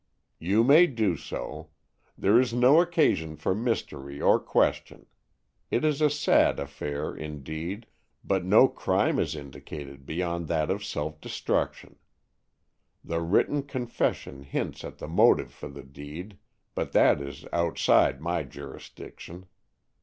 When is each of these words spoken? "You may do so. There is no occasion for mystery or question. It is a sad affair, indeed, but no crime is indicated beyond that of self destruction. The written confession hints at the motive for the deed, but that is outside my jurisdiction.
"You 0.39 0.63
may 0.63 0.87
do 0.87 1.15
so. 1.15 1.69
There 2.17 2.39
is 2.39 2.55
no 2.55 2.81
occasion 2.81 3.35
for 3.35 3.53
mystery 3.53 4.19
or 4.19 4.39
question. 4.39 5.05
It 5.69 5.85
is 5.85 6.01
a 6.01 6.09
sad 6.09 6.59
affair, 6.59 7.15
indeed, 7.15 7.85
but 8.23 8.43
no 8.43 8.67
crime 8.67 9.19
is 9.19 9.35
indicated 9.35 10.07
beyond 10.07 10.47
that 10.47 10.71
of 10.71 10.83
self 10.83 11.21
destruction. 11.21 11.97
The 13.03 13.21
written 13.21 13.61
confession 13.61 14.41
hints 14.41 14.83
at 14.83 14.97
the 14.97 15.07
motive 15.07 15.53
for 15.53 15.67
the 15.69 15.83
deed, 15.83 16.39
but 16.73 16.93
that 16.93 17.21
is 17.21 17.45
outside 17.53 18.19
my 18.19 18.41
jurisdiction. 18.41 19.45